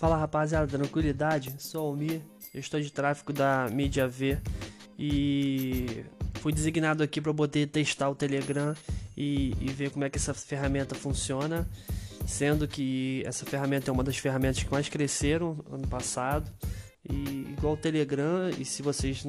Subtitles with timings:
[0.00, 1.52] Fala rapaziada, tranquilidade?
[1.58, 2.22] Sou Almir,
[2.54, 4.38] gestor de tráfego da Mídia V
[4.98, 8.74] e fui designado aqui para poder testar o Telegram
[9.14, 11.68] e, e, ver como é que essa ferramenta funciona,
[12.26, 16.50] sendo que essa ferramenta é uma das ferramentas que mais cresceram ano passado.
[17.06, 19.22] E igual o Telegram, e se vocês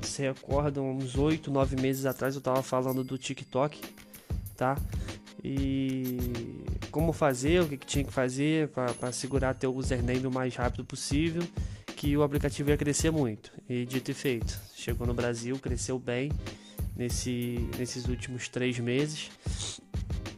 [0.00, 3.78] se recordam, uns 8, 9 meses atrás eu estava falando do TikTok,
[4.56, 4.78] tá?
[5.44, 6.18] E
[6.94, 10.84] como fazer, o que, que tinha que fazer para segurar teu username o mais rápido
[10.84, 11.42] possível,
[11.96, 13.50] que o aplicativo ia crescer muito.
[13.68, 16.30] E dito e feito, chegou no Brasil, cresceu bem
[16.94, 19.28] nesse, nesses últimos três meses.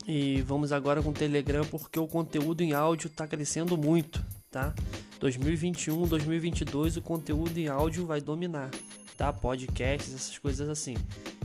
[0.08, 4.74] E vamos agora com o Telegram porque o conteúdo em áudio está crescendo muito, tá?
[5.20, 8.70] 2021, 2022 o conteúdo em áudio vai dominar,
[9.14, 9.30] tá?
[9.30, 10.94] Podcasts, essas coisas assim.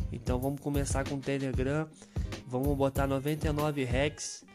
[0.09, 1.85] Então vamos começar com o Telegram.
[2.47, 4.49] Vamos botar 99 hacks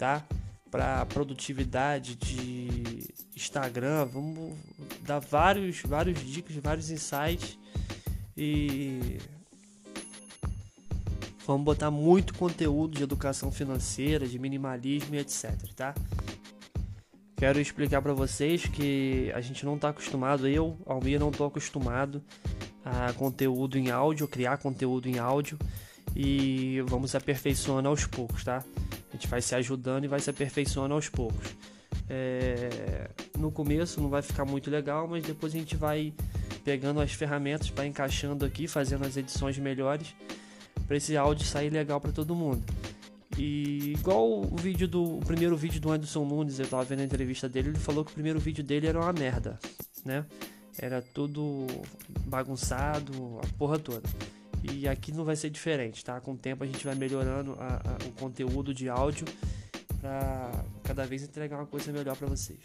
[0.00, 0.24] tá?
[0.70, 4.56] Para produtividade de Instagram, vamos
[5.02, 7.58] dar vários, vários dicas, vários insights
[8.34, 9.18] e
[11.46, 15.94] vamos botar muito conteúdo de educação financeira, de minimalismo e etc, tá?
[17.36, 22.22] Quero explicar para vocês que a gente não está acostumado, eu, Almir, não estou acostumado
[22.82, 25.58] a conteúdo em áudio, criar conteúdo em áudio
[26.16, 28.64] e vamos aperfeiçoando aos poucos, tá?
[29.20, 31.54] Gente vai se ajudando e vai se aperfeiçoando aos poucos.
[32.08, 33.10] É...
[33.38, 36.14] No começo não vai ficar muito legal, mas depois a gente vai
[36.64, 40.14] pegando as ferramentas para encaixando aqui, fazendo as edições melhores
[40.86, 42.64] para esse áudio sair legal para todo mundo.
[43.36, 47.04] E igual o vídeo do o primeiro vídeo do Anderson Nunes, eu tava vendo a
[47.04, 49.58] entrevista dele, ele falou que o primeiro vídeo dele era uma merda,
[50.02, 50.24] né?
[50.78, 51.66] Era tudo
[52.24, 54.08] bagunçado, a porra toda.
[54.62, 56.20] E aqui não vai ser diferente, tá?
[56.20, 59.26] Com o tempo a gente vai melhorando a, a, o conteúdo de áudio
[60.00, 60.50] para
[60.82, 62.58] cada vez entregar uma coisa melhor para vocês.